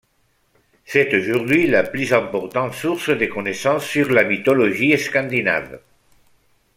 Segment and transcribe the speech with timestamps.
[0.83, 5.79] C'est aujourd'hui la plus importante source de connaissances sur la mythologie scandinave.